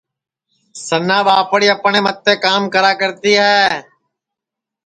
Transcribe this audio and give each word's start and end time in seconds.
سنا 0.85 1.17
ٻاپڑی 1.25 1.67
اپٹؔیں 1.75 2.03
متے 2.05 2.33
کام 2.45 2.61
کراکرتی 2.73 3.33
ہے 3.41 3.59